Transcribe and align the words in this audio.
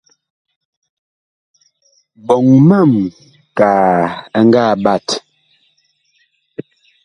Ɓoŋ 2.25 2.45
mam 2.69 2.91
kaa 3.57 3.93
ɛ 4.37 4.39
ngaa 4.47 4.73
ɓat. 4.83 5.07